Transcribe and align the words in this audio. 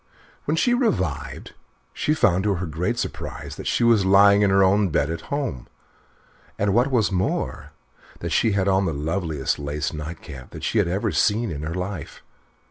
When 0.45 0.57
she 0.57 0.73
revived 0.73 1.53
she 1.93 2.15
found 2.15 2.43
to 2.45 2.55
her 2.55 2.65
great 2.65 2.97
surprise 2.97 3.55
that 3.55 3.67
she 3.67 3.83
was 3.83 4.03
lying 4.03 4.41
in 4.41 4.49
her 4.49 4.63
own 4.63 4.89
bed 4.89 5.11
at 5.11 5.29
home, 5.29 5.67
and, 6.57 6.73
what 6.73 6.89
was 6.89 7.11
more, 7.11 7.71
that 8.17 8.31
she 8.31 8.53
had 8.53 8.67
on 8.67 8.85
the 8.85 8.93
loveliest 8.95 9.59
lace 9.59 9.93
night 9.93 10.23
cap 10.23 10.49
that 10.49 10.63
she 10.63 10.79
had 10.79 10.87
ever 10.87 11.11
seen 11.11 11.51
in 11.51 11.61
her 11.61 11.75
life. 11.75 12.23